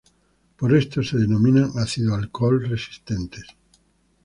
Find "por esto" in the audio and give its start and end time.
0.57-1.03